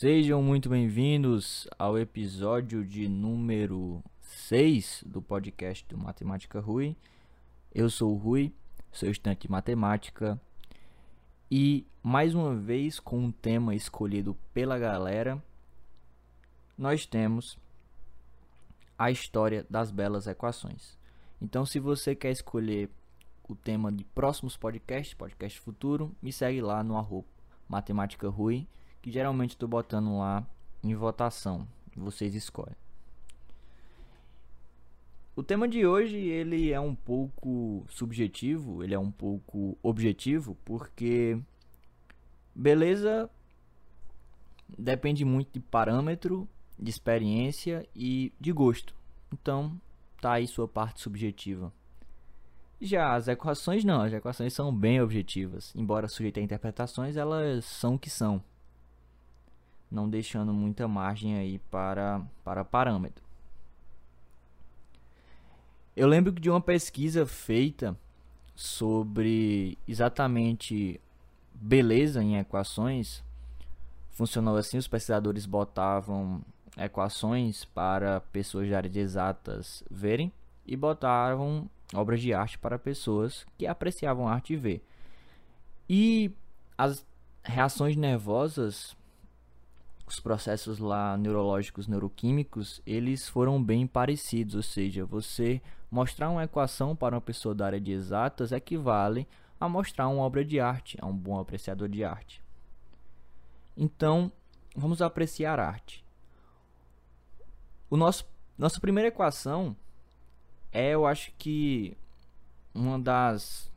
[0.00, 6.96] Sejam muito bem-vindos ao episódio de número 6 do podcast do Matemática Rui.
[7.70, 8.50] Eu sou o Rui,
[8.90, 10.40] sou estudante de matemática
[11.50, 15.38] e mais uma vez com um tema escolhido pela galera,
[16.78, 17.58] nós temos
[18.98, 20.96] a história das belas equações.
[21.42, 22.88] Então, se você quer escolher
[23.46, 27.28] o tema de próximos podcasts, podcast futuro, me segue lá no arroba
[27.68, 28.66] Matemática Rui
[29.00, 30.46] que geralmente estou botando lá
[30.82, 31.66] em votação.
[31.96, 32.76] Vocês escolhem.
[35.34, 41.38] O tema de hoje ele é um pouco subjetivo, ele é um pouco objetivo, porque
[42.54, 43.30] beleza
[44.78, 48.94] depende muito de parâmetro, de experiência e de gosto.
[49.32, 49.80] Então,
[50.20, 51.72] tá aí sua parte subjetiva.
[52.80, 57.94] Já as equações não, as equações são bem objetivas, embora sujeitas a interpretações, elas são
[57.94, 58.42] o que são
[59.90, 63.24] não deixando muita margem aí para, para parâmetro.
[65.96, 67.96] Eu lembro de uma pesquisa feita
[68.54, 71.00] sobre exatamente
[71.54, 73.22] beleza em equações.
[74.10, 76.42] Funcionou assim, os pesquisadores botavam
[76.76, 80.32] equações para pessoas de área de exatas verem
[80.64, 84.84] e botavam obras de arte para pessoas que apreciavam arte ver.
[85.88, 86.30] E
[86.78, 87.04] as
[87.42, 88.96] reações nervosas
[90.12, 96.94] os processos lá neurológicos, neuroquímicos, eles foram bem parecidos, ou seja, você mostrar uma equação
[96.94, 99.26] para uma pessoa da área de exatas equivale
[99.60, 102.42] a mostrar uma obra de arte, a um bom apreciador de arte.
[103.76, 104.32] Então,
[104.74, 106.04] vamos apreciar arte.
[107.88, 108.24] O nosso
[108.56, 109.74] nossa primeira equação
[110.70, 111.96] é, eu acho que
[112.74, 113.69] uma das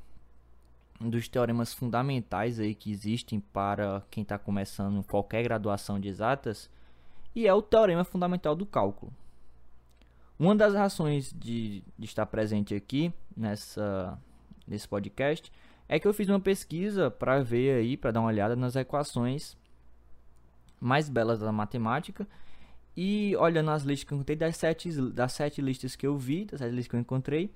[1.09, 6.69] dos teoremas fundamentais aí que existem para quem está começando qualquer graduação de exatas
[7.35, 9.11] e é o teorema fundamental do cálculo.
[10.39, 14.17] Uma das razões de, de estar presente aqui nessa
[14.67, 15.51] nesse podcast
[15.87, 19.57] é que eu fiz uma pesquisa para ver aí, para dar uma olhada nas equações
[20.79, 22.27] mais belas da matemática
[22.95, 26.45] e olhando as listas que eu encontrei das sete, das sete listas que eu vi,
[26.45, 27.51] das sete listas que eu encontrei,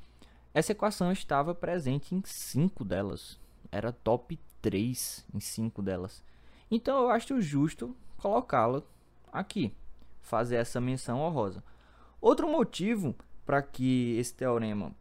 [0.54, 3.40] essa equação estava presente em cinco delas.
[3.72, 6.24] Era top 3 em cinco delas.
[6.70, 8.82] Então eu acho justo colocá-la
[9.32, 9.74] aqui,
[10.22, 11.64] fazer essa menção honrosa.
[12.20, 13.16] Outro motivo
[13.46, 14.92] para que esse teorema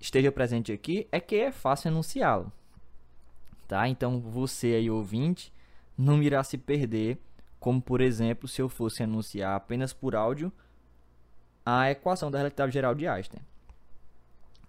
[0.00, 2.52] esteja presente aqui é que é fácil enunciá-lo.
[3.66, 3.88] Tá?
[3.88, 5.52] Então você aí ouvinte
[5.98, 7.18] não irá se perder,
[7.58, 10.52] como por exemplo, se eu fosse enunciar apenas por áudio
[11.64, 13.42] a equação da relatividade geral de Einstein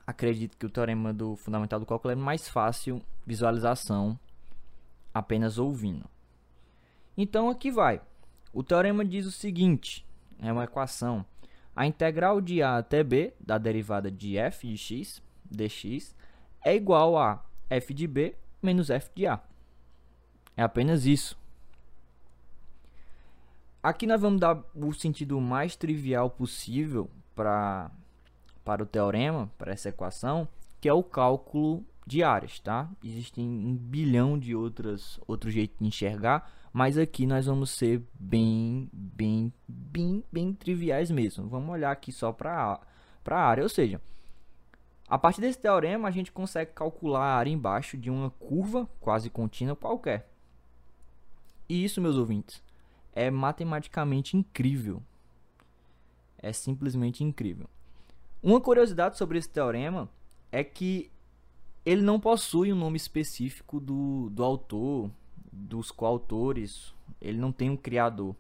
[0.08, 4.18] acredito que o teorema do fundamental do cálculo é mais fácil visualização
[5.14, 6.10] apenas ouvindo.
[7.18, 8.02] Então aqui vai.
[8.54, 10.06] O teorema diz o seguinte,
[10.40, 11.26] é uma equação.
[11.76, 16.16] A integral de a até b da derivada de f de x dx
[16.64, 19.42] é igual a f de b menos f de a.
[20.56, 21.38] É apenas isso.
[23.84, 27.92] Aqui nós vamos dar o sentido mais trivial possível para
[28.68, 30.46] para o teorema, para essa equação,
[30.82, 32.90] que é o cálculo de áreas, tá?
[33.02, 38.90] Existem um bilhão de outras, outros jeitos de enxergar, mas aqui nós vamos ser bem,
[38.92, 41.48] bem, bem, bem triviais mesmo.
[41.48, 42.82] Vamos olhar aqui só para
[43.26, 44.02] a área, ou seja,
[45.08, 49.30] a partir desse teorema a gente consegue calcular a área embaixo de uma curva quase
[49.30, 50.30] contínua qualquer.
[51.70, 52.62] E isso, meus ouvintes,
[53.14, 55.02] é matematicamente incrível.
[56.38, 57.70] É simplesmente incrível.
[58.42, 60.10] Uma curiosidade sobre esse teorema
[60.52, 61.12] é que
[61.86, 65.10] ele não possui um nome específico do, do autor,
[65.52, 68.36] dos coautores, ele não tem um criador.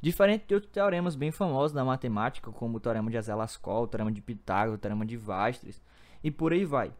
[0.00, 4.12] Diferente de outros teoremas bem famosos da matemática, como o teorema de Azelascol, o teorema
[4.12, 5.80] de Pitágoras, o teorema de Vastres,
[6.22, 6.92] e por aí vai.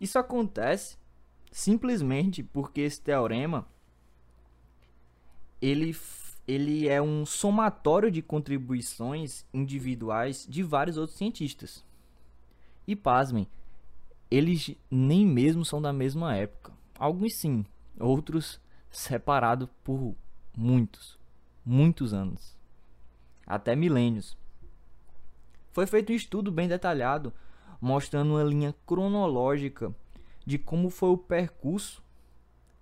[0.00, 0.96] Isso acontece
[1.50, 3.66] simplesmente porque esse teorema
[5.60, 5.92] ele
[6.46, 11.84] ele é um somatório de contribuições individuais de vários outros cientistas.
[12.86, 13.48] E pasmem,
[14.30, 16.72] eles nem mesmo são da mesma época.
[16.98, 17.64] Alguns sim,
[17.98, 18.60] outros
[18.90, 20.14] separados por
[20.56, 21.18] muitos,
[21.64, 22.56] muitos anos,
[23.46, 24.36] até milênios.
[25.72, 27.32] Foi feito um estudo bem detalhado,
[27.80, 29.94] mostrando uma linha cronológica
[30.46, 32.02] de como foi o percurso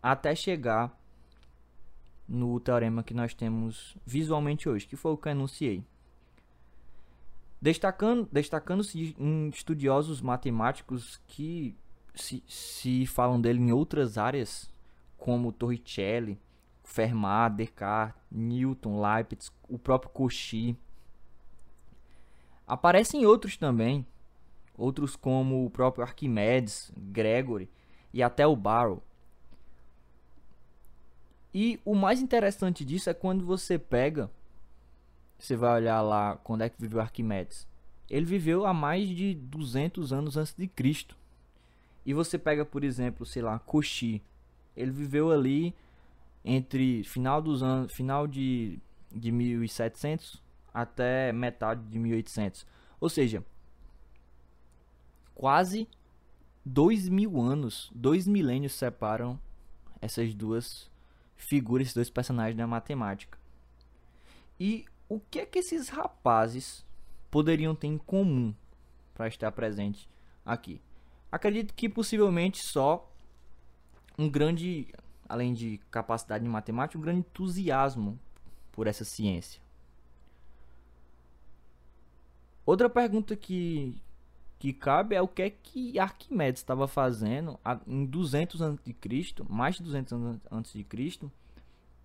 [0.02, 1.00] até chegar
[2.32, 5.84] no teorema que nós temos visualmente hoje, que foi o que eu enunciei.
[7.60, 11.76] Destacando, destacando-se em estudiosos matemáticos que
[12.14, 14.72] se, se falam dele em outras áreas,
[15.18, 16.40] como Torricelli,
[16.82, 20.76] Fermat, Descartes, Newton, Leibniz, o próprio Cauchy.
[22.66, 24.06] Aparecem outros também,
[24.76, 27.68] outros como o próprio Arquimedes, Gregory
[28.12, 29.02] e até o Barrow.
[31.54, 34.30] E o mais interessante disso é quando você pega,
[35.38, 37.66] você vai olhar lá quando é que viveu Arquimedes.
[38.08, 41.16] Ele viveu há mais de 200 anos antes de Cristo.
[42.04, 44.22] E você pega, por exemplo, sei lá, Cauchy.
[44.76, 45.74] Ele viveu ali
[46.44, 48.78] entre final dos anos, final de,
[49.10, 52.66] de 1700 até metade de 1800.
[53.00, 53.44] Ou seja,
[55.34, 55.88] quase
[56.64, 59.38] dois mil anos, dois milênios separam
[60.00, 60.90] essas duas
[61.44, 63.38] figuras, esses dois personagens da matemática.
[64.58, 66.84] E o que é que esses rapazes
[67.30, 68.54] poderiam ter em comum
[69.14, 70.08] para estar presente
[70.44, 70.80] aqui?
[71.30, 73.10] Acredito que possivelmente só
[74.18, 74.88] um grande,
[75.28, 78.18] além de capacidade de matemática, um grande entusiasmo
[78.70, 79.60] por essa ciência.
[82.64, 84.00] Outra pergunta que,
[84.62, 88.78] que cabe é o que é que Arquimedes estava fazendo em 200 a.C.,
[89.48, 91.32] mais de 200 anos antes de Cristo,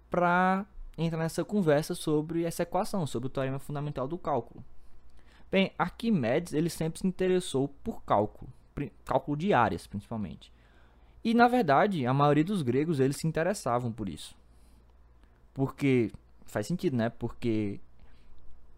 [0.10, 0.66] para
[0.98, 4.66] entrar nessa conversa sobre essa equação, sobre o teorema fundamental do cálculo.
[5.52, 8.52] Bem, Arquimedes ele sempre se interessou por cálculo
[9.06, 10.52] cálculo de áreas, principalmente.
[11.24, 14.36] E na verdade, a maioria dos gregos eles se interessavam por isso.
[15.54, 16.12] Porque
[16.48, 17.10] faz sentido, né?
[17.10, 17.80] Porque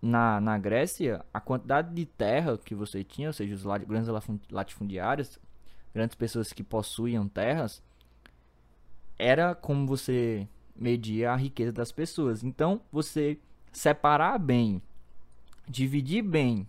[0.02, 4.10] na, na Grécia, a quantidade de terra que você tinha, ou seja, os grandes
[4.50, 5.40] latifundiários,
[5.94, 7.84] grandes pessoas que possuíam terras,
[9.18, 12.44] era como você media a riqueza das pessoas.
[12.44, 13.38] Então, você
[13.72, 14.82] separar bem,
[15.68, 16.68] dividir bem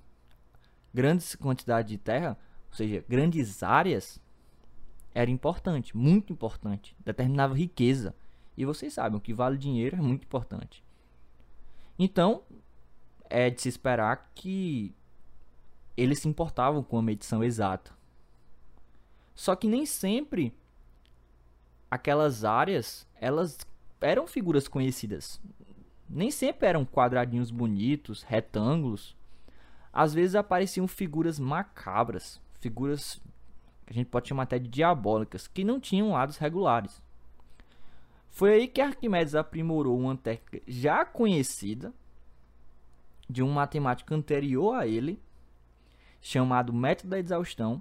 [0.93, 2.37] grandes quantidades de terra
[2.71, 4.21] ou seja, grandes áreas,
[5.13, 8.15] era importante, muito importante, determinava riqueza.
[8.57, 10.85] E vocês sabem, o que vale dinheiro é muito importante.
[11.99, 12.43] Então,
[13.31, 14.93] é de se esperar que
[15.97, 17.93] eles se importavam com a medição exata.
[19.35, 20.53] Só que nem sempre
[21.91, 23.59] aquelas áreas, elas
[24.01, 25.41] eram figuras conhecidas.
[26.09, 29.17] Nem sempre eram quadradinhos bonitos, retângulos.
[29.93, 33.21] Às vezes apareciam figuras macabras, figuras
[33.87, 37.03] que a gente pode chamar até de diabólicas, que não tinham lados regulares.
[38.29, 41.93] Foi aí que Arquimedes aprimorou uma técnica já conhecida
[43.31, 45.23] de um matemático anterior a ele,
[46.21, 47.81] chamado método da exaustão,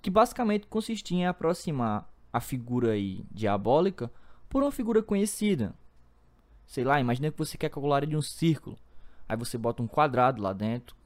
[0.00, 4.10] que basicamente consistia em aproximar a figura aí diabólica
[4.48, 5.74] por uma figura conhecida.
[6.66, 8.76] Sei lá, imagina que você quer calcular a área de um círculo.
[9.28, 10.96] Aí você bota um quadrado lá dentro,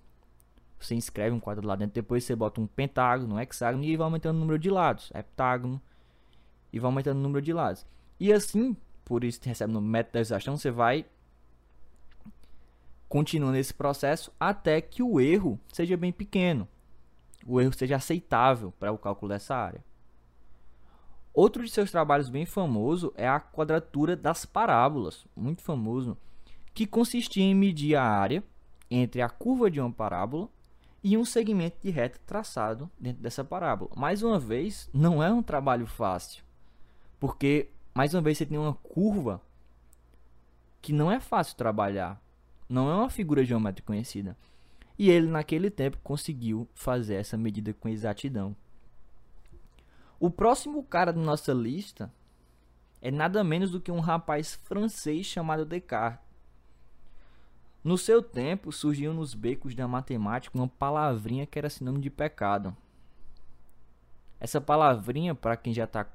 [0.79, 4.05] você inscreve um quadrado lá dentro, depois você bota um pentágono, um hexágono e vai
[4.05, 5.81] aumentando o número de lados, heptágono,
[6.73, 7.87] e vai aumentando o número de lados.
[8.19, 11.07] E assim, por isso que recebe no método da exaustão, você vai
[13.09, 16.69] continuando esse processo até que o erro seja bem pequeno,
[17.47, 19.85] o erro seja aceitável para o cálculo dessa área.
[21.33, 26.17] Outro de seus trabalhos bem famoso é a quadratura das parábolas, muito famoso,
[26.73, 28.43] que consistia em medir a área
[28.91, 30.49] entre a curva de uma parábola
[31.03, 33.91] e um segmento de reta traçado dentro dessa parábola.
[33.97, 36.45] Mais uma vez, não é um trabalho fácil,
[37.19, 39.41] porque mais uma vez você tem uma curva
[40.81, 42.21] que não é fácil trabalhar,
[42.69, 44.37] não é uma figura geométrica conhecida.
[44.99, 48.57] E ele naquele tempo conseguiu fazer essa medida com exatidão.
[50.19, 52.13] O próximo cara da nossa lista
[53.03, 56.25] é nada menos do que um rapaz francês chamado Descartes.
[57.83, 62.75] No seu tempo, surgiu nos becos da matemática uma palavrinha que era sinônimo de pecado.
[64.41, 66.07] Essa palavrinha, para quem já está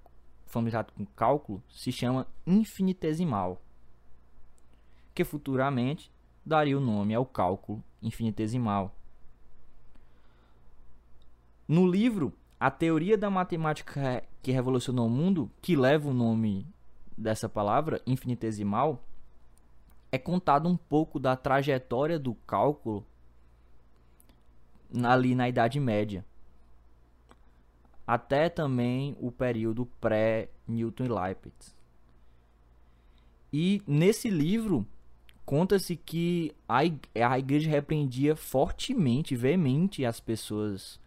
[0.47, 3.61] familiarizado com cálculo, se chama infinitesimal,
[5.13, 6.11] que futuramente
[6.49, 8.95] daria o nome ao cálculo infinitesimal.
[11.67, 16.65] No livro A Teoria da Matemática que Revolucionou o Mundo, que leva o nome
[17.15, 19.03] dessa palavra, infinitesimal,
[20.11, 23.05] é contado um pouco da trajetória do cálculo
[25.03, 26.25] ali na Idade Média.
[28.07, 31.77] Até também o período pré-Newton e Leibniz.
[33.53, 34.87] E nesse livro
[35.49, 40.99] conta-se que a, a igreja repreendia fortemente, veemente as pessoas,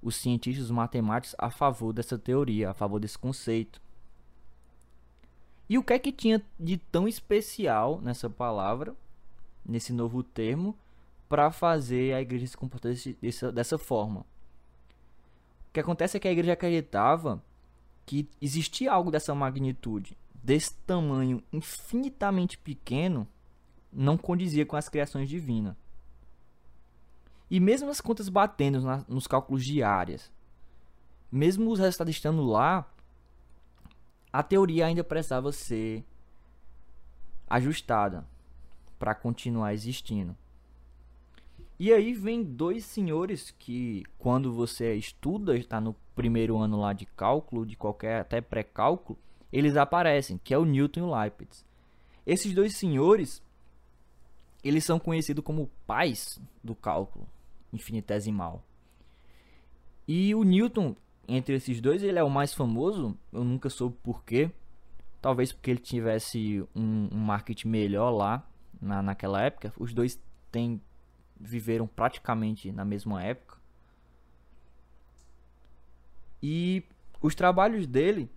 [0.00, 3.82] os cientistas, os matemáticos, a favor dessa teoria, a favor desse conceito.
[5.68, 8.94] E o que é que tinha de tão especial nessa palavra,
[9.66, 10.78] nesse novo termo,
[11.28, 14.20] para fazer a igreja se comportar desse, dessa forma?
[14.20, 17.42] O que acontece é que a igreja acreditava
[18.06, 23.26] que existia algo dessa magnitude, desse tamanho infinitamente pequeno
[23.92, 25.76] não condizia com as criações divinas.
[27.50, 30.30] E mesmo as contas batendo na, nos cálculos diários,
[31.30, 32.88] mesmo os resultados estando lá,
[34.32, 36.04] a teoria ainda precisava ser
[37.48, 38.24] ajustada
[38.98, 40.36] para continuar existindo.
[41.78, 47.06] E aí vem dois senhores que, quando você estuda, está no primeiro ano lá de
[47.06, 49.18] cálculo, de qualquer até pré-cálculo,
[49.50, 51.64] eles aparecem, que é o Newton e o Leibniz.
[52.26, 53.42] Esses dois senhores,
[54.62, 57.26] eles são conhecidos como pais do cálculo
[57.72, 58.64] infinitesimal.
[60.06, 60.96] E o Newton,
[61.28, 64.50] entre esses dois, ele é o mais famoso, eu nunca soube porquê.
[65.22, 68.44] Talvez porque ele tivesse um, um marketing melhor lá
[68.80, 69.72] na, naquela época.
[69.78, 70.80] Os dois têm
[71.38, 73.58] viveram praticamente na mesma época.
[76.42, 76.82] E
[77.20, 78.30] os trabalhos dele,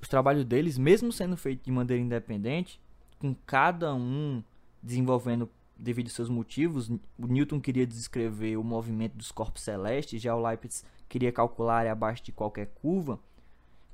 [0.00, 2.80] os trabalhos deles, mesmo sendo feitos de maneira independente,
[3.18, 4.42] com cada um
[4.84, 10.34] desenvolvendo devido aos seus motivos, o Newton queria descrever o movimento dos corpos celestes, já
[10.36, 13.18] o Leibniz queria calcular a área abaixo de qualquer curva.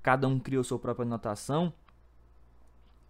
[0.02, 1.72] Cada um criou sua própria notação.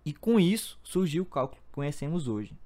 [0.04, 2.56] E com isso surgiu o cálculo que conhecemos hoje.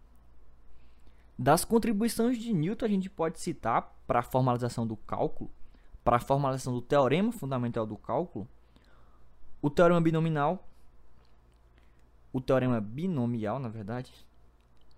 [1.39, 5.51] Das contribuições de Newton, a gente pode citar para a formalização do cálculo,
[6.05, 8.47] para a formalização do teorema fundamental do cálculo,
[9.61, 10.69] o teorema binominal,
[12.33, 14.13] o teorema binomial, na verdade,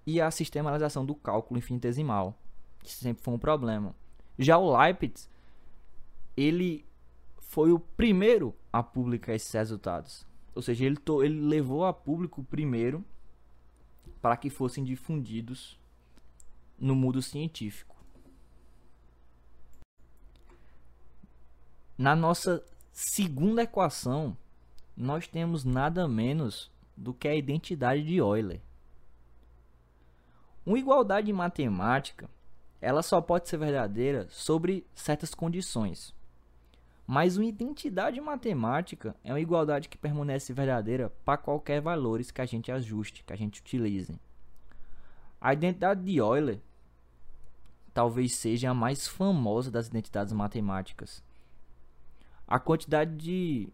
[0.07, 2.39] e a sistematização do cálculo infinitesimal,
[2.83, 3.95] que sempre foi um problema.
[4.39, 5.29] Já o Leibniz,
[6.37, 6.87] ele
[7.41, 10.27] foi o primeiro a publicar esses resultados.
[10.55, 13.05] Ou seja, ele, ele levou a público primeiro
[14.23, 15.79] para que fossem difundidos
[16.79, 17.97] no mundo científico.
[21.97, 24.37] Na nossa segunda equação,
[24.97, 28.61] nós temos nada menos do que a identidade de Euler.
[30.67, 32.29] Uma igualdade matemática,
[32.81, 36.13] ela só pode ser verdadeira sobre certas condições.
[37.07, 42.47] Mas uma identidade matemática é uma igualdade que permanece verdadeira para qualquer valores que a
[42.47, 44.19] gente ajuste, que a gente utilize.
[45.41, 46.61] A identidade de Euler
[47.95, 51.23] talvez seja a mais famosa das identidades matemáticas.
[52.47, 53.69] A quantidade de,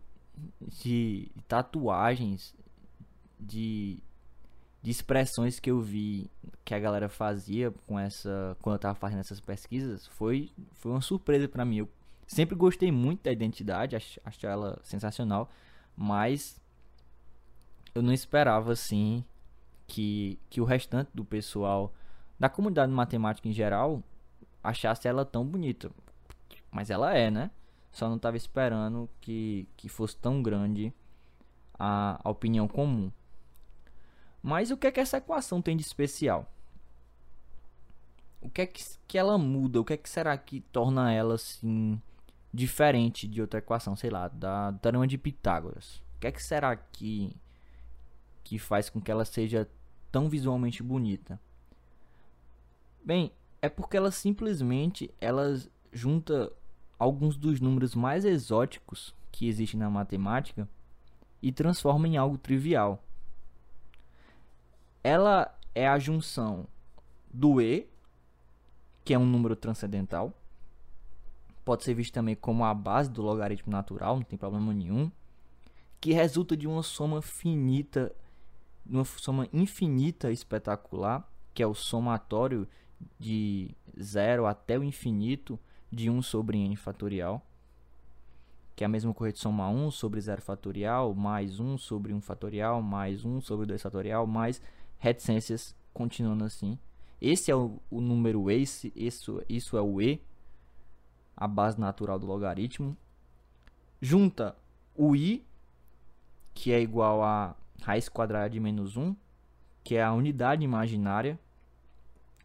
[0.61, 2.55] de tatuagens,
[3.41, 3.99] de,
[4.83, 6.29] de expressões que eu vi
[6.65, 11.01] que a galera fazia com essa quando eu estava fazendo essas pesquisas foi, foi uma
[11.01, 11.79] surpresa para mim.
[11.79, 11.89] Eu
[12.27, 15.49] sempre gostei muito da identidade, acho, acho ela sensacional,
[15.97, 16.61] mas
[17.95, 19.25] eu não esperava assim
[19.87, 21.93] que, que o restante do pessoal
[22.39, 24.03] da comunidade matemática em geral
[24.65, 25.93] achasse ela tão bonita.
[26.71, 27.51] Mas ela é, né?
[27.93, 30.93] Só não estava esperando que, que fosse tão grande
[31.79, 33.13] a, a opinião comum.
[34.43, 36.51] Mas o que é que essa equação tem de especial?
[38.41, 39.81] O que é que, que ela muda?
[39.81, 42.01] O que é que será que torna ela assim
[42.53, 46.03] diferente de outra equação, sei lá, da teorema de Pitágoras?
[46.17, 47.35] O que é que será que
[48.45, 49.69] que faz com que ela seja
[50.11, 51.41] tão visualmente bonita?
[53.05, 55.57] Bem, é porque ela simplesmente ela
[55.93, 56.53] junta
[56.99, 60.69] alguns dos números mais exóticos que existem na matemática
[61.41, 63.03] e transforma em algo trivial.
[65.03, 66.67] Ela é a junção
[67.33, 67.89] do e,
[69.05, 70.33] que é um número transcendental,
[71.65, 75.11] pode ser visto também como a base do logaritmo natural, não tem problema nenhum,
[76.01, 78.15] que resulta de uma soma finita,
[78.85, 82.69] uma soma infinita espetacular, que é o somatório
[83.19, 85.59] de zero até o infinito
[85.91, 87.45] de 1 sobre n fatorial,
[88.75, 92.21] que é a mesma coisa de somar 1 sobre 0 fatorial, mais 1 sobre 1
[92.21, 94.63] fatorial, mais 1 sobre 2 fatorial, mais
[95.03, 96.79] reticências continuando assim.
[97.21, 100.23] Esse é o, o número esse, isso, isso é o e,
[101.37, 102.97] a base natural do logaritmo.
[104.01, 104.57] Junta
[104.95, 105.45] o i,
[106.55, 109.15] que é igual a raiz quadrada de menos 1,
[109.83, 111.39] que é a unidade imaginária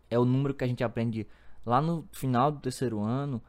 [0.09, 1.27] é o número que a gente aprende
[1.65, 3.39] lá no final do terceiro ano.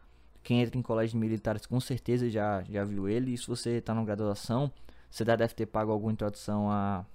[0.42, 3.32] Quem entra em colégios militares com certeza já, já viu ele.
[3.32, 4.70] E se você está na graduação,
[5.10, 7.06] você deve ter pago alguma introdução a,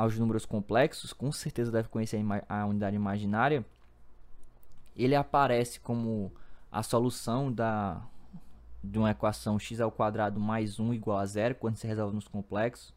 [0.00, 1.12] aos números complexos.
[1.12, 3.64] Com certeza deve conhecer a, unidade imaginária.
[4.96, 6.32] Ele aparece como
[6.72, 8.02] a solução da,
[8.82, 12.26] de uma equação x ao quadrado mais 1 igual a zero quando se resolve nos
[12.26, 12.94] complexos.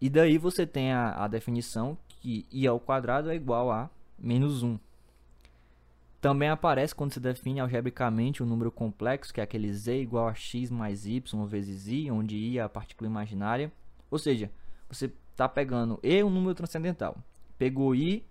[0.00, 4.64] E daí você tem a, a definição que i ao quadrado é igual a menos
[4.64, 4.76] 1.
[6.20, 10.34] Também aparece quando se define algebricamente um número complexo, que é aquele z igual a
[10.34, 13.72] x mais y vezes i, onde i é a partícula imaginária.
[14.10, 14.50] Ou seja,
[14.88, 17.16] você está pegando e um número transcendental.
[17.56, 18.24] Pegou i,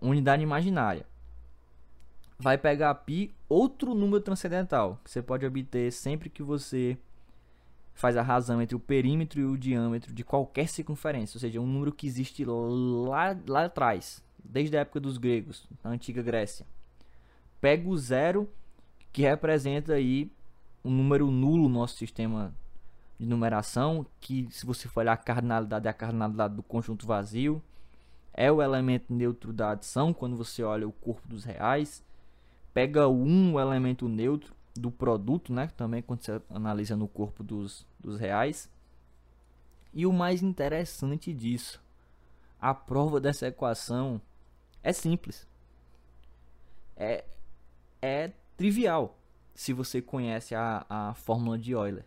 [0.00, 1.06] unidade imaginária.
[2.38, 6.96] Vai pegar π, outro número transcendental, que você pode obter sempre que você
[7.92, 11.66] faz a razão entre o perímetro e o diâmetro de qualquer circunferência, ou seja, um
[11.66, 16.64] número que existe lá, lá atrás, desde a época dos gregos, na antiga Grécia.
[17.60, 18.48] Pega o zero,
[19.12, 20.30] que representa aí
[20.84, 22.54] um número nulo no nosso sistema
[23.18, 27.62] de numeração, que se você for olhar a cardinalidade é a cardinalidade do conjunto vazio,
[28.32, 32.04] é o elemento neutro da adição quando você olha o corpo dos reais.
[32.72, 35.68] Pega o 1, o elemento neutro, do produto, né?
[35.76, 38.70] Também quando você analisa no corpo dos, dos reais.
[39.92, 41.82] E o mais interessante disso,
[42.60, 44.20] a prova dessa equação
[44.82, 45.46] é simples.
[46.96, 47.24] É,
[48.00, 49.18] é trivial
[49.54, 52.04] se você conhece a, a fórmula de Euler.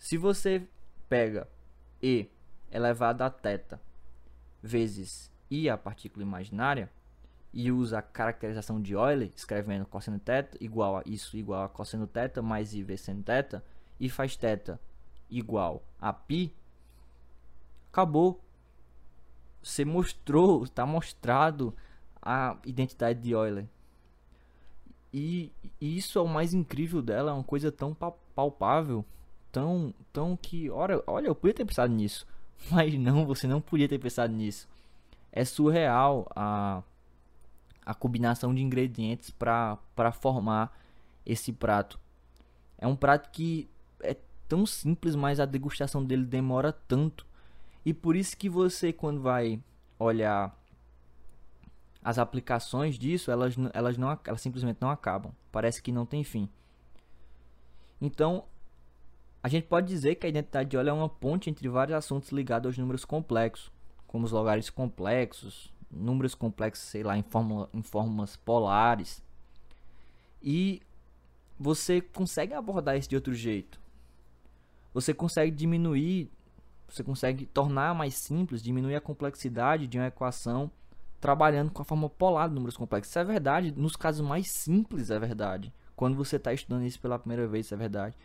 [0.00, 0.66] Se você
[1.08, 1.48] pega
[2.02, 2.28] E
[2.70, 3.78] elevado a θ
[4.62, 6.90] vezes I, a partícula imaginária,
[7.52, 12.06] e usa a caracterização de Euler, escrevendo cosseno θ igual a isso igual a cosseno
[12.06, 13.62] θ mais i vezes seno θ,
[13.98, 14.78] e faz θ
[15.30, 16.52] igual a π,
[17.90, 18.40] acabou.
[19.62, 21.74] Você mostrou, está mostrado
[22.22, 23.66] a identidade de Euler.
[25.12, 27.96] E, e, isso é o mais incrível dela, é uma coisa tão
[28.34, 29.04] palpável,
[29.51, 32.25] tão, tão que, olha, olha, eu podia ter pensado nisso,
[32.71, 34.67] mas não, você não podia ter pensado nisso.
[35.31, 36.83] É surreal a
[37.85, 39.77] a combinação de ingredientes para
[40.13, 40.77] formar
[41.25, 41.99] esse prato.
[42.77, 43.69] É um prato que
[44.01, 44.15] é
[44.47, 47.25] tão simples, mas a degustação dele demora tanto.
[47.85, 49.59] E por isso que você quando vai
[49.97, 50.55] olhar
[52.03, 55.31] as aplicações disso, elas, elas, não, elas simplesmente não acabam.
[55.51, 56.49] Parece que não tem fim.
[57.99, 58.45] Então,
[59.43, 62.29] a gente pode dizer que a identidade de óleo é uma ponte entre vários assuntos
[62.29, 63.71] ligados aos números complexos,
[64.05, 69.23] como os lugares complexos, números complexos, sei lá, em, fórmula, em formas polares.
[70.41, 70.81] E
[71.59, 73.79] você consegue abordar isso de outro jeito.
[74.93, 76.29] Você consegue diminuir,
[76.87, 80.69] você consegue tornar mais simples, diminuir a complexidade de uma equação
[81.19, 83.11] trabalhando com a forma polar de números complexos.
[83.11, 85.73] Isso é verdade, nos casos mais simples é verdade.
[85.95, 88.15] Quando você está estudando isso pela primeira vez, isso é verdade.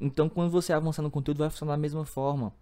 [0.00, 2.52] Então, quando você avançar no conteúdo, vai funcionar da mesma forma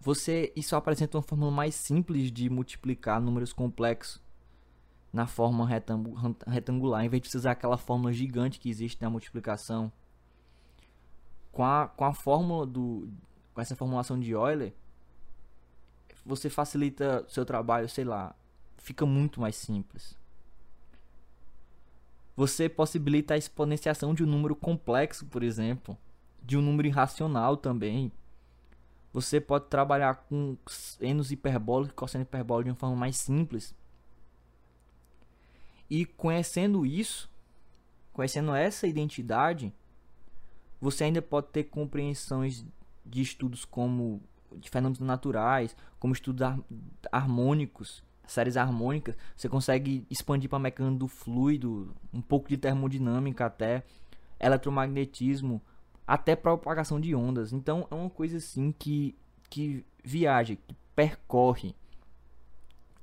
[0.00, 4.20] você isso apresenta uma forma mais simples de multiplicar números complexos
[5.12, 5.66] na forma
[6.46, 9.90] retangular, em vez de usar aquela fórmula gigante que existe na multiplicação.
[11.50, 13.08] Com a, com a fórmula do
[13.54, 14.72] com essa formulação de Euler,
[16.24, 18.36] você facilita seu trabalho, sei lá,
[18.76, 20.16] fica muito mais simples.
[22.38, 25.98] Você possibilita a exponenciação de um número complexo, por exemplo,
[26.40, 28.12] de um número irracional também,
[29.12, 30.56] você pode trabalhar com
[31.00, 33.74] enos hiperbólicos e cosseno hiperbólico de uma forma mais simples.
[35.90, 37.28] E conhecendo isso,
[38.12, 39.74] conhecendo essa identidade,
[40.80, 42.64] você ainda pode ter compreensões
[43.04, 44.22] de estudos como
[44.52, 46.60] de fenômenos naturais, como estudos har
[47.10, 49.16] harmônicos, séries harmônicas.
[49.36, 53.82] Você consegue expandir para mecânica do fluido, um pouco de termodinâmica até,
[54.38, 55.60] eletromagnetismo,
[56.06, 57.52] até propagação de ondas.
[57.52, 59.16] Então é uma coisa assim que,
[59.50, 61.74] que viaja, que percorre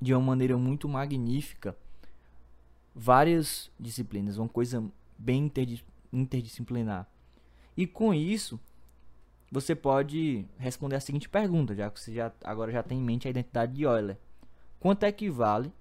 [0.01, 1.75] de uma maneira muito magnífica
[2.93, 4.83] várias disciplinas, uma coisa
[5.17, 5.51] bem
[6.13, 7.07] interdisciplinar.
[7.75, 8.59] E com isso,
[9.51, 13.27] você pode responder a seguinte pergunta, já que você já, agora já tem em mente
[13.27, 14.17] a identidade de Euler.
[14.79, 15.71] Quanto é que vale,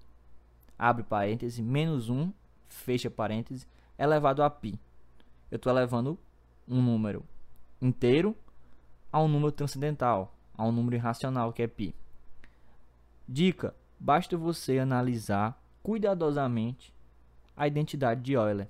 [0.77, 2.31] abre parêntese, menos 1,
[2.67, 4.77] fecha parêntese, elevado a π?
[5.51, 6.17] Eu estou elevando
[6.67, 7.23] um número
[7.81, 8.35] inteiro
[9.11, 11.93] a um número transcendental, a um número irracional que é π.
[13.27, 16.93] Dica: basta você analisar cuidadosamente
[17.55, 18.67] a identidade de Euler.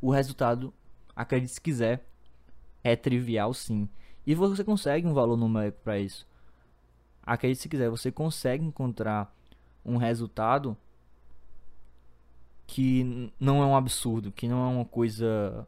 [0.00, 0.72] O resultado,
[1.14, 2.06] acredite se quiser,
[2.84, 3.88] é trivial sim.
[4.26, 6.26] E você consegue um valor numérico para isso.
[7.24, 9.34] Acredite se quiser, você consegue encontrar
[9.84, 10.76] um resultado
[12.66, 15.66] que não é um absurdo, que não é uma coisa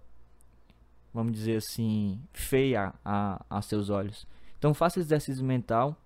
[1.15, 4.27] vamos dizer assim, feia a, a seus olhos.
[4.59, 5.97] Então faça exercício mental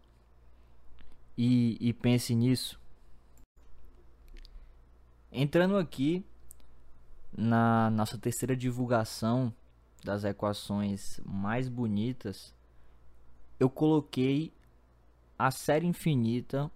[1.36, 2.78] e, e pense nisso.
[5.32, 6.22] Entrando aqui
[7.34, 9.52] na nossa terceira divulgação
[10.04, 12.54] das equações mais bonitas,
[13.58, 14.52] eu coloquei
[15.38, 16.70] a série infinita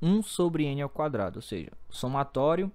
[0.00, 2.72] 1 sobre n ao quadrado, ou seja, somatório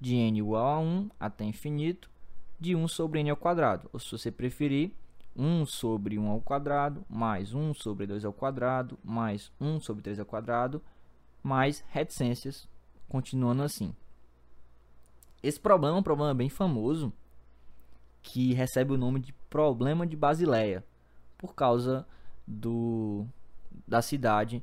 [0.00, 2.10] de n igual a 1 até infinito
[2.58, 4.92] de 1 sobre n ao quadrado, ou se você preferir,
[5.36, 10.20] 1 sobre 1 ao quadrado, mais 1 sobre 2 ao quadrado, mais 1 sobre 3
[10.20, 10.82] ao quadrado,
[11.42, 12.68] mais reticências,
[13.08, 13.94] continuando assim.
[15.42, 17.12] Esse problema é um problema bem famoso,
[18.22, 20.84] que recebe o nome de problema de Basileia,
[21.38, 22.06] por causa
[22.46, 23.26] do,
[23.86, 24.62] da cidade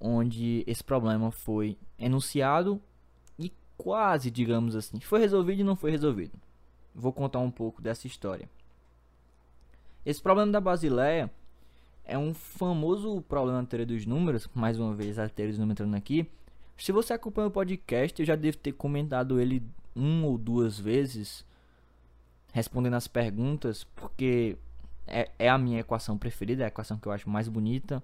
[0.00, 2.80] onde esse problema foi enunciado
[3.38, 6.38] e quase, digamos assim, foi resolvido e não foi resolvido.
[6.94, 8.48] Vou contar um pouco dessa história.
[10.04, 11.30] Esse problema da Basileia
[12.04, 15.80] é um famoso problema na teoria dos números, mais uma vez a teoria dos números
[15.80, 16.26] entrando aqui.
[16.76, 19.62] Se você acompanha o podcast, eu já devo ter comentado ele
[19.94, 21.44] uma ou duas vezes,
[22.52, 24.56] respondendo as perguntas, porque
[25.06, 28.02] é, é a minha equação preferida, é a equação que eu acho mais bonita.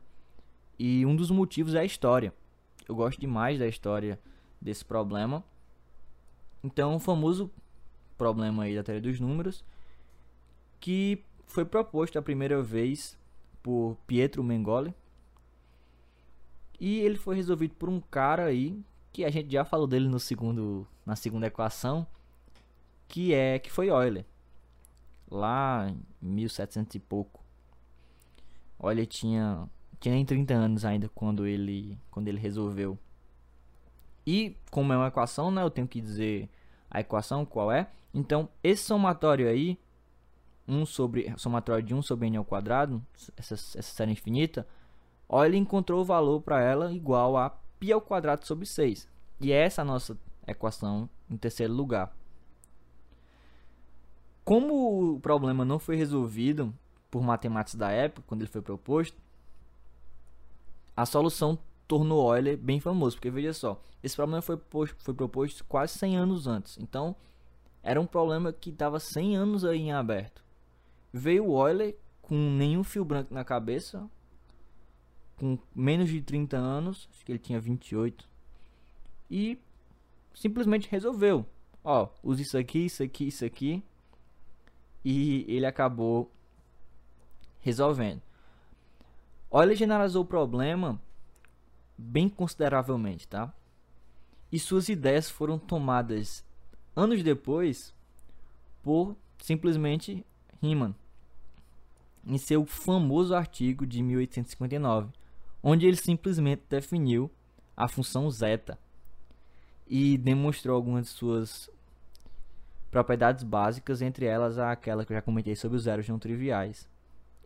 [0.79, 2.33] E um dos motivos é a história.
[2.89, 4.19] Eu gosto demais da história
[4.61, 5.43] desse problema.
[6.63, 7.51] Então, o famoso
[8.17, 9.65] problema aí da teoria dos números,
[10.81, 13.17] que foi proposto a primeira vez
[13.63, 14.95] por Pietro Mengoli.
[16.79, 18.79] E ele foi resolvido por um cara aí
[19.13, 22.07] que a gente já falou dele no segundo na segunda equação,
[23.09, 24.27] que é que foi Euler.
[25.31, 25.89] Lá
[26.23, 27.45] em 1700 e pouco.
[28.83, 32.99] Euler tinha tinha nem 30 anos ainda quando ele quando ele resolveu.
[34.27, 36.49] E como é uma equação, né, eu tenho que dizer
[36.91, 37.89] a equação qual é.
[38.13, 39.79] Então, esse somatório aí
[40.67, 43.03] 1 sobre somatório de 1 sobre n ao quadrado,
[43.37, 44.67] essa, essa série infinita,
[45.31, 49.09] Euler encontrou o valor para ela igual a π ao quadrado sobre 6.
[49.41, 52.15] E é essa a nossa equação em terceiro lugar.
[54.47, 56.73] Como o problema não foi resolvido
[57.11, 59.21] por matemáticos da época, quando ele foi proposto,
[60.97, 65.65] a solução tornou Euler bem famoso, porque veja só, esse problema foi, posto, foi proposto
[65.65, 66.79] quase 100 anos antes.
[66.79, 67.17] Então,
[67.83, 70.45] era um problema que estava 100 anos aí em aberto.
[71.13, 74.09] Veio Euler com nenhum fio branco na cabeça,
[75.37, 78.29] com menos de 30 anos, acho que ele tinha 28,
[79.29, 79.59] e
[80.33, 81.45] simplesmente resolveu.
[81.83, 83.83] Ó, use isso aqui, isso aqui, isso aqui,
[85.09, 86.29] e ele acabou
[87.61, 88.21] resolvendo.
[89.53, 91.01] Euler generalizou o problema
[91.97, 93.55] bem consideravelmente, tá?
[94.51, 96.45] E suas ideias foram tomadas
[96.97, 97.95] anos depois
[98.83, 100.27] por simplesmente
[100.61, 100.93] Riemann
[102.27, 105.13] em seu famoso artigo de 1859,
[105.63, 107.31] onde ele simplesmente definiu
[107.77, 108.77] a função zeta
[109.87, 111.71] e demonstrou algumas de suas
[112.91, 116.89] propriedades básicas, entre elas aquela que eu já comentei sobre os zeros não triviais.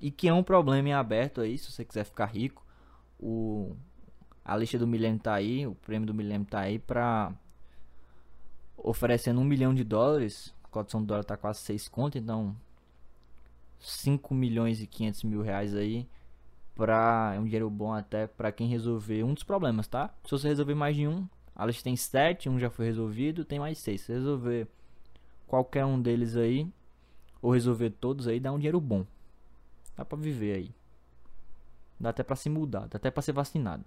[0.01, 2.65] E que é um problema em aberto aí, se você quiser ficar rico,
[3.19, 3.75] o
[4.45, 7.33] a lista do milênio tá aí, o prêmio do milênio tá aí para
[8.77, 12.57] oferecendo um milhão de dólares, a cotação do dólar tá quase 6 conto, então
[13.79, 16.09] 5 milhões e 500 mil reais aí
[16.75, 20.11] para é um dinheiro bom até para quem resolver um dos problemas, tá?
[20.25, 23.59] Se você resolver mais de um, a lista tem 7, um já foi resolvido, tem
[23.59, 24.01] mais 6.
[24.01, 24.67] Se resolver
[25.51, 26.71] qualquer um deles aí
[27.43, 29.05] ou resolver todos aí, dá um dinheiro bom.
[29.97, 30.75] Dá para viver aí.
[31.99, 33.85] Dá até para se mudar, dá até para ser vacinado.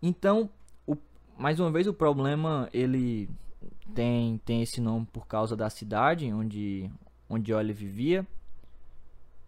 [0.00, 0.48] Então,
[0.86, 0.96] o,
[1.36, 3.28] mais uma vez o problema ele
[3.94, 6.90] tem tem esse nome por causa da cidade onde
[7.28, 8.26] onde Euler vivia,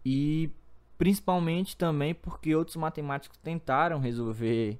[0.04, 0.50] e
[0.96, 4.78] principalmente também porque outros matemáticos tentaram resolver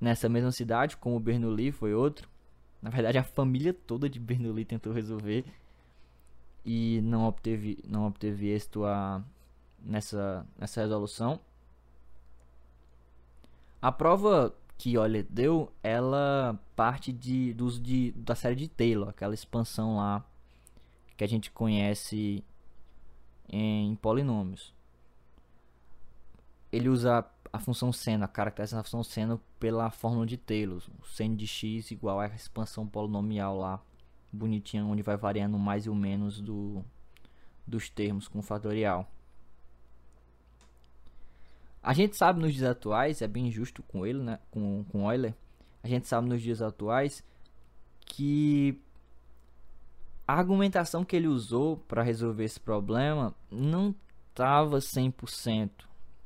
[0.00, 2.28] nessa mesma cidade, como Bernoulli foi outro.
[2.86, 5.44] Na verdade, a família toda de Bernoulli tentou resolver
[6.64, 9.24] e não obteve, não obteve êxito a,
[9.80, 11.40] nessa, nessa resolução.
[13.82, 19.08] A prova que Euler deu, ela parte de, do uso de, da série de Taylor,
[19.08, 20.24] aquela expansão lá
[21.16, 22.44] que a gente conhece
[23.48, 24.72] em polinômios.
[26.70, 30.82] Ele usa a função seno, a caracterização da função seno pela fórmula de Taylor.
[31.00, 33.82] O seno de x igual à expansão polinomial lá,
[34.32, 36.84] bonitinha, onde vai variando mais e o menos do,
[37.66, 39.10] dos termos com fatorial.
[41.82, 45.34] A gente sabe nos dias atuais, é bem justo com ele, né, com, com Euler,
[45.86, 47.22] a gente sabe nos dias atuais
[48.00, 48.80] que
[50.26, 53.94] a argumentação que ele usou para resolver esse problema não
[54.28, 55.70] estava 100%.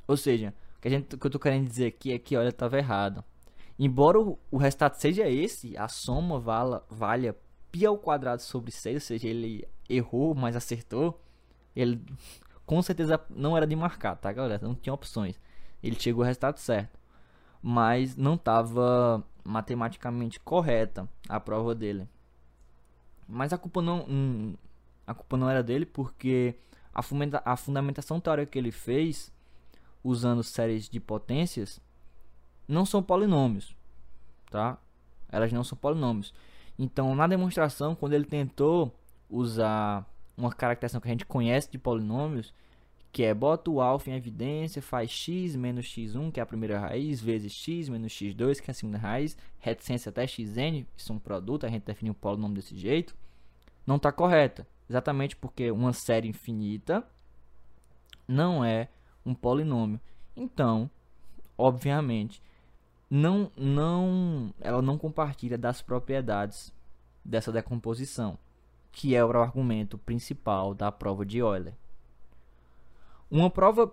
[0.08, 2.78] Ou seja, que, a gente, que eu estou querendo dizer aqui é que, olha, estava
[2.78, 3.24] errado.
[3.78, 7.36] Embora o, o, resultado seja esse, a soma vala, valha
[7.72, 11.20] π ao quadrado sobre 6, ou seja, ele errou, mas acertou,
[11.74, 12.04] ele
[12.66, 14.66] com certeza não era de marcar, tá, galera?
[14.66, 15.40] Não tinha opções.
[15.82, 16.98] Ele chegou ao resultado certo.
[17.62, 22.08] mas não estava matematicamente correta a prova dele.
[23.28, 24.54] Mas a culpa não, hum,
[25.06, 26.54] a culpa não era dele porque
[26.92, 29.32] a fundamentação teórica que ele fez
[30.02, 31.80] usando séries de potências
[32.66, 33.74] não são polinômios,
[34.50, 34.78] tá?
[35.28, 36.32] Elas não são polinômios.
[36.78, 38.94] Então, na demonstração, quando ele tentou
[39.28, 42.54] usar uma caracterização que a gente conhece de polinômios,
[43.12, 46.78] que é bota o alfa em evidência, faz x menos x1, que é a primeira
[46.78, 51.14] raiz, vezes x menos x2, que é a segunda raiz, reticência até xn, isso é
[51.14, 53.14] um produto, a gente define um polinômio desse jeito,
[53.86, 54.66] não está correta.
[54.88, 57.04] Exatamente porque uma série infinita
[58.26, 58.88] não é
[59.24, 60.00] um polinômio.
[60.36, 60.90] Então,
[61.56, 62.42] obviamente,
[63.10, 66.72] não, não, ela não compartilha das propriedades
[67.24, 68.38] dessa decomposição,
[68.92, 71.74] que é o argumento principal da prova de Euler.
[73.30, 73.92] Uma prova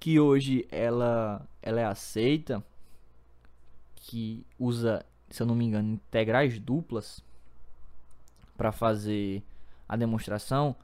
[0.00, 2.64] que hoje ela, ela é aceita,
[3.94, 7.22] que usa, se eu não me engano, integrais duplas
[8.56, 9.42] para fazer
[9.88, 10.74] a demonstração,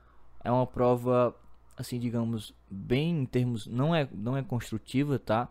[0.45, 1.35] é uma prova
[1.79, 5.49] assim, digamos, bem em termos não é não é construtiva, tá?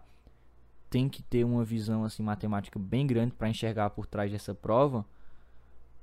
[0.89, 5.05] Tem que ter uma visão assim matemática bem grande para enxergar por trás dessa prova,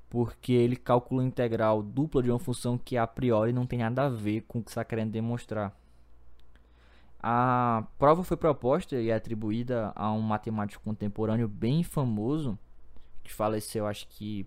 [0.09, 4.07] porque ele calcula a integral dupla de uma função que a priori não tem nada
[4.07, 5.77] a ver com o que está querendo demonstrar.
[7.23, 12.59] A prova foi proposta e atribuída a um matemático contemporâneo bem famoso,
[13.23, 14.47] que faleceu acho que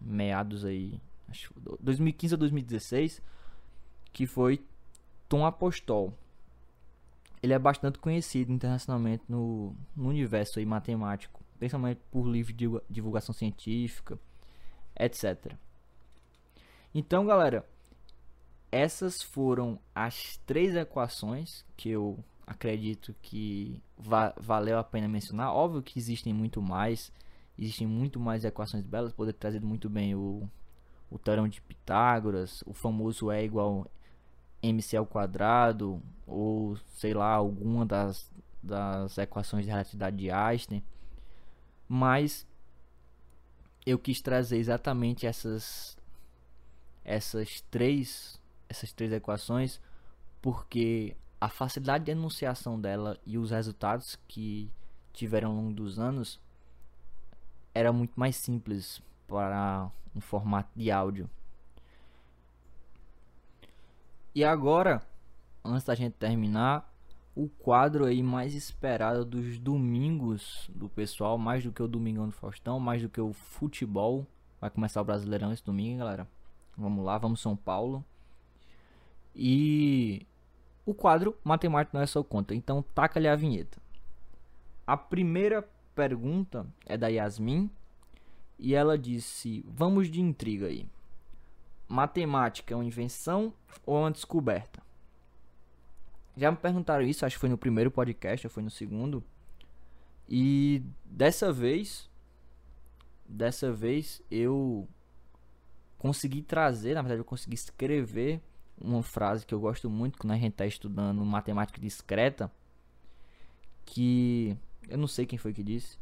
[0.00, 3.22] meados aí, acho 2015 a 2016,
[4.12, 4.62] que foi
[5.28, 6.12] Tom Apostol.
[7.42, 13.32] Ele é bastante conhecido internacionalmente no, no universo aí matemático, principalmente por livros de divulgação
[13.32, 14.18] científica,
[14.98, 15.52] etc.
[16.92, 17.64] Então, galera,
[18.72, 25.52] essas foram as três equações que eu acredito que va valeu a pena mencionar.
[25.52, 27.12] Óbvio que existem muito mais,
[27.58, 29.12] existem muito mais equações belas.
[29.12, 30.48] Poder trazer muito bem o,
[31.10, 33.86] o teorema de Pitágoras, o famoso E igual
[34.62, 38.30] mc ao quadrado, ou sei lá, alguma das,
[38.62, 40.82] das equações de relatividade de Einstein.
[41.88, 42.46] Mas
[43.86, 45.96] eu quis trazer exatamente essas
[47.04, 49.80] essas três essas três equações
[50.42, 54.70] porque a facilidade de enunciação dela e os resultados que
[55.12, 56.38] tiveram ao longo dos anos
[57.74, 61.30] era muito mais simples para um formato de áudio.
[64.38, 65.02] E agora,
[65.64, 66.88] antes da gente terminar,
[67.34, 72.32] o quadro aí mais esperado dos domingos do pessoal, mais do que o Domingão do
[72.32, 74.24] Faustão, mais do que o futebol.
[74.60, 76.24] Vai começar o Brasileirão esse domingo, galera.
[76.76, 78.04] Vamos lá, vamos São Paulo.
[79.34, 80.24] E
[80.86, 83.76] o quadro Matemática não é só conta, então taca-lhe a vinheta.
[84.86, 87.68] A primeira pergunta é da Yasmin
[88.56, 90.86] e ela disse: Vamos de intriga aí.
[91.88, 93.52] Matemática é uma invenção
[93.86, 94.82] ou uma descoberta?
[96.36, 99.24] Já me perguntaram isso, acho que foi no primeiro podcast, ou foi no segundo.
[100.28, 102.08] E dessa vez,
[103.26, 104.86] dessa vez eu
[105.98, 108.40] consegui trazer, na verdade eu consegui escrever
[108.80, 112.50] uma frase que eu gosto muito quando a gente está estudando matemática discreta,
[113.84, 114.56] que
[114.88, 115.98] eu não sei quem foi que disse,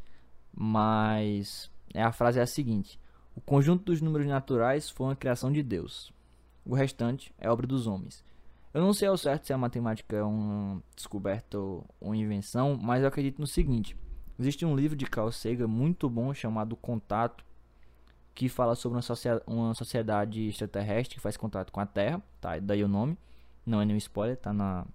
[0.53, 2.99] mas é a frase é a seguinte:
[3.37, 6.11] o conjunto dos números naturais foi uma criação de Deus.
[6.65, 8.25] O restante é obra dos homens.
[8.73, 13.03] Eu não sei ao certo se a matemática é uma descoberta ou uma invenção, mas
[13.03, 13.97] eu acredito no seguinte:
[14.39, 17.45] existe um livro de Carl Sagan muito bom chamado Contato,
[18.35, 18.99] que fala sobre
[19.47, 22.59] uma, sociedade extraterrestre que faz contato com a Terra, tá?
[22.59, 23.17] Daí o nome.
[23.65, 24.87] Não é nenhum spoiler, tá na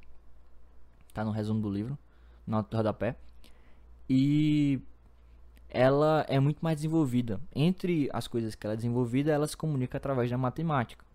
[1.14, 1.98] tá no resumo do livro,
[2.48, 3.18] no rodapé.
[4.10, 4.80] E
[5.74, 7.40] ela é muito mais desenvolvida.
[7.56, 11.06] Entre as coisas que ela é desenvolvida, ela se comunica através da matemática.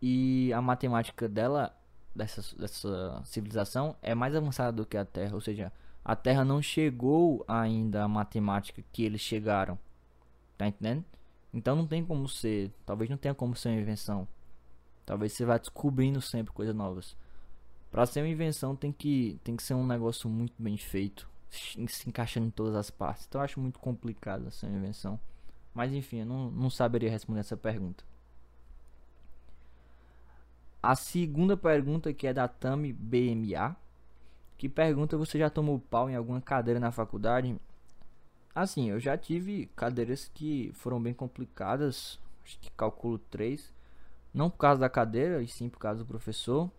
[0.00, 1.76] E a matemática dela,
[2.14, 5.34] dessa, dessa civilização, é mais avançada do que a Terra.
[5.34, 5.70] Ou seja,
[6.02, 9.78] a Terra não chegou ainda à matemática que eles chegaram.
[10.56, 11.04] Tá entendendo?
[11.52, 12.72] Então não tem como ser.
[12.86, 14.26] Talvez não tenha como ser uma invenção.
[15.04, 17.14] Talvez você vá descobrindo sempre coisas novas.
[17.90, 21.28] Para ser uma invenção tem que, tem que ser um negócio muito bem feito.
[21.54, 23.26] Se encaixando em todas as partes.
[23.26, 25.18] Então eu acho muito complicado essa invenção.
[25.72, 28.04] Mas enfim, eu não, não saberia responder essa pergunta.
[30.82, 33.74] A segunda pergunta que é da Tami BMA.
[34.58, 37.58] Que pergunta: Você já tomou pau em alguma cadeira na faculdade?
[38.54, 43.72] Assim, eu já tive cadeiras que foram bem complicadas, acho que cálculo 3,
[44.32, 46.70] não por causa da cadeira, e sim por causa do professor.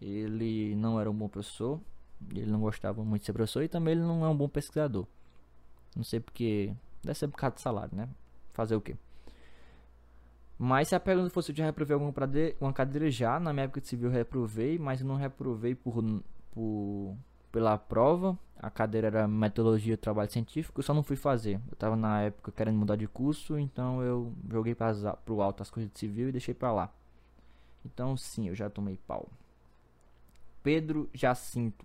[0.00, 1.80] Ele não era um bom professor,
[2.30, 5.06] Ele não gostava muito de ser professor e também ele não é um bom pesquisador.
[5.94, 6.72] Não sei porque.
[7.02, 8.08] Deve ser por causa do salário, né?
[8.52, 8.96] Fazer o quê?
[10.58, 12.12] Mas se a pergunta fosse já reprovei alguma
[12.60, 16.02] uma cadeira já, na minha época de civil eu reprovei, mas eu não reprovei por,
[16.52, 17.14] por,
[17.52, 18.38] pela prova.
[18.58, 21.60] A cadeira era metodologia e trabalho científico, eu só não fui fazer.
[21.70, 25.70] Eu tava na época querendo mudar de curso, então eu joguei para pro alto as
[25.70, 26.90] coisas de civil e deixei para lá.
[27.84, 29.28] Então sim, eu já tomei pau.
[30.62, 31.84] Pedro Jacinto.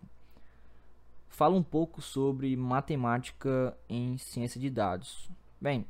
[1.32, 5.30] Fala um pouco sobre matemática em ciência de dados.
[5.60, 5.88] Bem,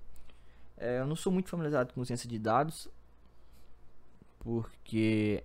[0.77, 2.87] é, eu não sou muito familiarizado com ciência de dados,
[4.39, 5.43] porque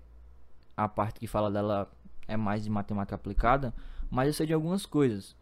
[0.77, 1.91] a parte que fala dela
[2.29, 3.73] é mais de matemática aplicada,
[4.11, 5.35] mas eu sei de algumas coisas.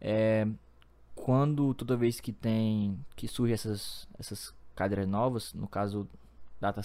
[0.00, 0.48] É,
[1.14, 6.08] quando toda vez que tem que surge essas essas cadeiras novas, no caso
[6.58, 6.80] data,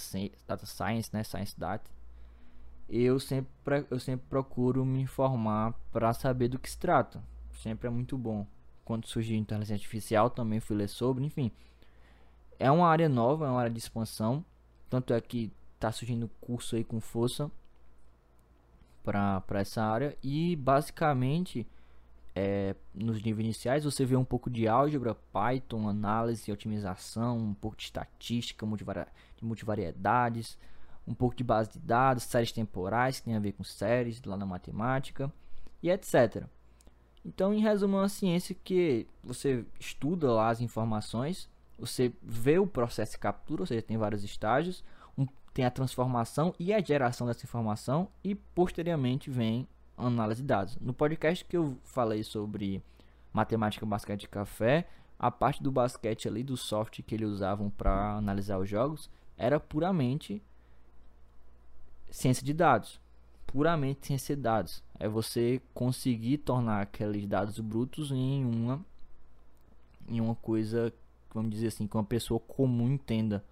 [0.46, 1.90] data science, né, science data,
[2.90, 3.52] eu sempre
[3.90, 7.24] eu sempre procuro me informar para saber do que se trata.
[7.54, 8.46] Sempre é muito bom.
[8.84, 11.52] Quando surgiu inteligência artificial, também fui ler sobre, enfim.
[12.60, 14.46] É uma área nova, é uma área de expansão.
[14.90, 17.52] Tanto é que está surgindo curso aí com força
[19.04, 20.18] para essa área.
[20.24, 21.68] E basicamente,
[22.36, 27.78] é, nos níveis iniciais, você vê um pouco de álgebra, Python, análise, otimização, um pouco
[27.78, 29.06] de estatística, multivari
[29.38, 30.58] de multivariedades,
[31.08, 34.36] um pouco de base de dados, séries temporais, que tem a ver com séries lá
[34.36, 35.32] na matemática,
[35.82, 36.46] e etc.
[37.24, 42.68] Então, em resumo, é uma ciência que você estuda lá as informações você vê o
[42.68, 44.84] processo de captura, ou seja, tem vários estágios,
[45.18, 50.48] um, tem a transformação e a geração dessa informação e posteriormente vem a análise de
[50.48, 50.78] dados.
[50.80, 52.82] No podcast que eu falei sobre
[53.34, 54.88] matemática basquete de café,
[55.20, 59.60] a parte do basquete ali do software que eles usavam para analisar os jogos era
[59.60, 60.42] puramente
[62.16, 63.00] ciência de dados,
[63.46, 64.84] puramente ciência de dados.
[65.00, 68.86] É você conseguir tornar aqueles dados brutos em uma
[70.08, 70.94] em uma coisa
[71.36, 73.44] vamos dizer assim, que uma pessoa comum entenda,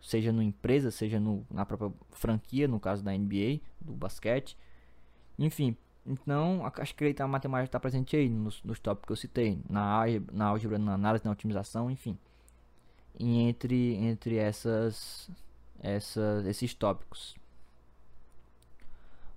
[0.00, 4.56] seja no empresa, seja no, na própria franquia, no caso da NBA, do basquete,
[5.38, 5.74] enfim.
[6.06, 9.80] Então, acho que a matemática está presente aí nos, nos tópicos que eu citei, na
[9.80, 12.16] álgebra, na, álgebra, na análise, na otimização, enfim.
[13.18, 15.30] E entre, entre essas,
[15.80, 17.36] essas, esses tópicos.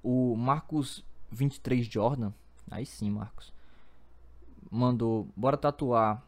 [0.04, 2.32] O Marcos 23 Jordan,
[2.70, 3.54] aí sim, Marcos,
[4.70, 6.22] mandou: bora tatuar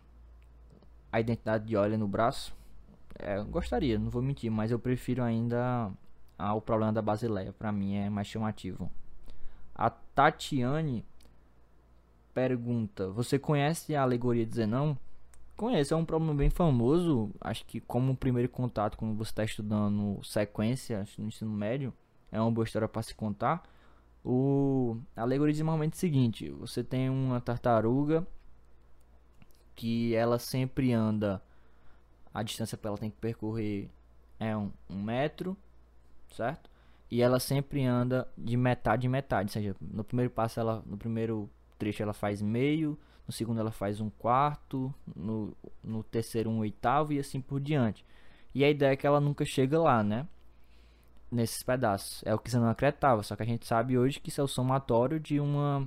[1.11, 2.55] a identidade de Euler no braço.
[3.17, 5.91] É, gostaria, não vou mentir, mas eu prefiro ainda
[6.37, 7.53] ao problema da Basileia.
[7.53, 8.89] Para mim é mais chamativo.
[9.73, 11.05] A Tatiane
[12.33, 14.97] pergunta: Você conhece a alegoria de Zenão?
[15.55, 17.31] Conheço, é um problema bem famoso.
[17.39, 21.93] Acho que, como primeiro contato, quando você está estudando sequência no ensino médio,
[22.35, 23.63] é uma boa história para se contar.
[24.23, 28.27] O a alegoria diz normalmente o seguinte: você tem uma tartaruga
[29.75, 31.41] que ela sempre anda
[32.33, 33.89] a distância que ela tem que percorrer
[34.39, 35.55] é um, um, metro,
[36.31, 36.69] certo?
[37.09, 40.97] E ela sempre anda de metade em metade, ou seja, no primeiro passo ela, no
[40.97, 46.59] primeiro trecho ela faz meio, no segundo ela faz um quarto, no, no terceiro um
[46.59, 48.05] oitavo e assim por diante.
[48.53, 50.27] E a ideia é que ela nunca chega lá, né?
[51.35, 52.23] Nesses pedaços.
[52.25, 54.47] É o que não acreditava, só que a gente sabe hoje que isso é o
[54.47, 55.85] somatório de uma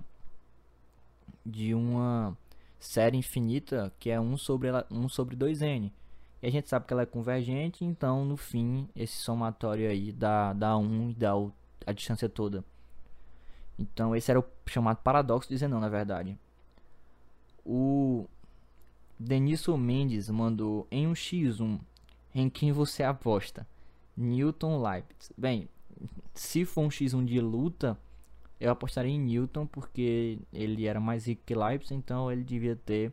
[1.44, 2.36] de uma
[2.78, 5.90] série infinita que é 1 sobre, ela, 1 sobre 2n.
[6.42, 10.52] E a gente sabe que ela é convergente, então no fim esse somatório aí dá,
[10.52, 11.50] dá 1 e dá o,
[11.86, 12.62] a distância toda.
[13.78, 16.38] Então esse era o chamado paradoxo de Zenão, na verdade.
[17.64, 18.26] O
[19.18, 21.80] Denilson Mendes mandou em um x1
[22.34, 23.66] em quem você aposta?
[24.18, 25.32] Newton Leibniz.
[25.38, 25.68] Bem,
[26.34, 27.96] se for um x1 de luta,
[28.58, 33.12] eu apostaria em Newton porque ele era mais rico que Leibniz, então ele devia ter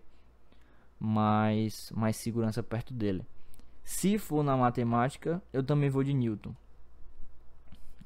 [0.99, 3.23] mais, mais segurança perto dele.
[3.83, 6.55] Se for na matemática, eu também vou de Newton.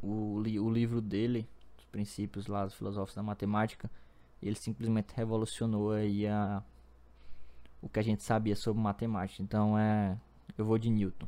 [0.04, 1.48] O, li, o livro dele,
[1.78, 3.90] os princípios lá, os filósofos da matemática,
[4.44, 6.62] ele simplesmente revolucionou aí a,
[7.82, 9.42] o que a gente sabia sobre matemática.
[9.42, 10.18] Então é,
[10.58, 11.28] eu vou de Newton.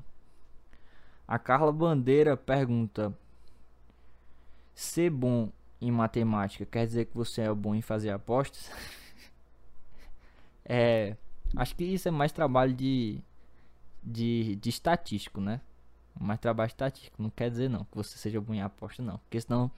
[1.32, 3.18] A Carla Bandeira pergunta:
[4.76, 8.70] Ser bom em matemática quer dizer que você é bom em fazer apostas?
[10.66, 11.16] é,
[11.56, 13.22] acho que isso é mais trabalho de,
[14.04, 15.62] de, de estatístico, né?
[16.20, 17.24] Mais trabalho estatístico.
[17.24, 19.18] Não quer dizer não que você seja bom em aposta, não.
[19.20, 19.72] Porque senão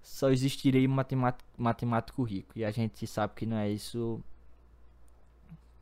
[0.00, 2.56] só existiria matemático, matemático rico.
[2.56, 4.22] E a gente sabe que não é isso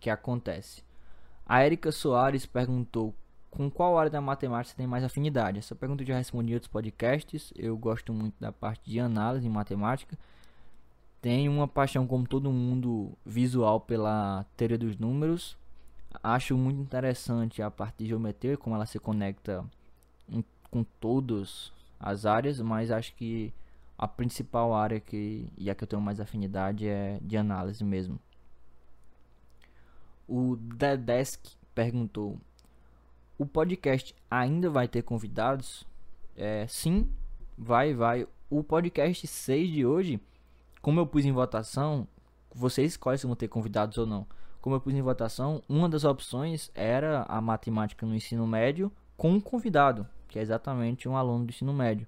[0.01, 0.83] que acontece.
[1.45, 3.15] A Erika Soares perguntou
[3.51, 5.59] com qual área da matemática você tem mais afinidade?
[5.59, 7.53] Essa pergunta eu já respondi em outros podcasts.
[7.57, 10.17] Eu gosto muito da parte de análise em matemática.
[11.21, 15.57] tenho uma paixão, como todo mundo, visual pela teoria dos números.
[16.23, 19.65] Acho muito interessante a parte de geometria, como ela se conecta
[20.71, 23.53] com todas as áreas, mas acho que
[23.99, 28.19] a principal área que, e a que eu tenho mais afinidade é de análise mesmo.
[30.27, 31.41] O The Desk
[31.75, 32.39] perguntou:
[33.41, 35.87] O podcast ainda vai ter convidados?
[36.37, 37.11] É, sim,
[37.57, 38.29] vai, vai.
[38.51, 40.21] O podcast 6 de hoje,
[40.83, 42.07] como eu pus em votação,
[42.55, 44.27] você escolhe se vão ter convidados ou não.
[44.61, 49.31] Como eu pus em votação, uma das opções era a matemática no ensino médio com
[49.31, 52.07] um convidado, que é exatamente um aluno do ensino médio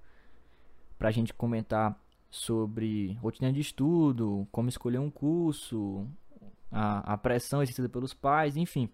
[0.99, 6.07] para a gente comentar sobre rotina de estudo, como escolher um curso,
[6.71, 8.87] a, a pressão exercida pelos pais, enfim.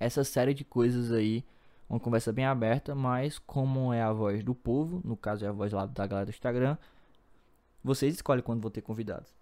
[0.00, 1.44] Essa série de coisas aí,
[1.88, 5.52] uma conversa bem aberta, mas como é a voz do povo, no caso é a
[5.52, 6.76] voz lá da galera do Instagram,
[7.82, 9.34] vocês escolhem quando vou ter convidados.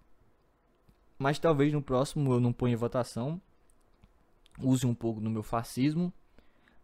[1.17, 3.41] Mas talvez no próximo eu não ponha em votação,
[4.59, 6.13] use um pouco do meu fascismo,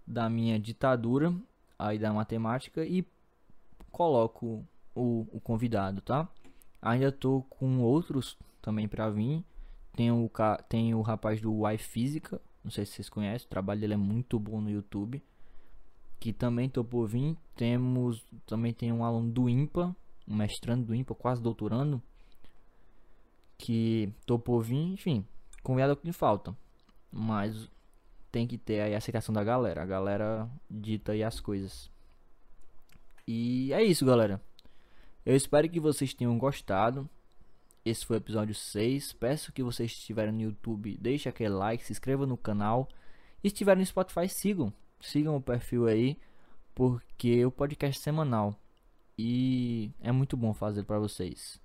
[0.05, 1.33] da minha ditadura
[1.77, 3.05] aí da matemática e
[3.91, 4.65] coloco
[4.95, 6.27] o, o convidado, tá?
[6.81, 9.43] Ainda tô com outros também para vir.
[9.95, 10.29] Tem o,
[10.67, 13.97] tem o rapaz do Y Física, não sei se vocês conhecem, o trabalho dele é
[13.97, 15.21] muito bom no YouTube.
[16.19, 17.35] Que também tô por vir.
[17.55, 19.93] Temos, também tem um aluno do IMPA,
[20.27, 22.01] um mestrando do IMPA, quase doutorando.
[23.57, 25.25] Que tô por vir, enfim,
[25.61, 26.55] convidado que falta.
[27.11, 27.69] Mas
[28.31, 29.83] tem que ter aí a aceitação da galera.
[29.83, 31.91] A galera dita aí as coisas.
[33.27, 34.41] E é isso, galera.
[35.25, 37.09] Eu espero que vocês tenham gostado.
[37.85, 39.13] Esse foi o episódio 6.
[39.13, 42.87] Peço que vocês estiverem no YouTube, deixe aquele like, se inscreva no canal.
[43.43, 44.71] E se estiverem no Spotify, sigam.
[45.01, 46.17] Sigam o perfil aí,
[46.73, 48.57] porque o podcast é semanal.
[49.17, 51.59] E é muito bom fazer para vocês.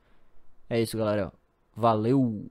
[0.69, 1.33] É isso, galera.
[1.75, 2.51] Valeu!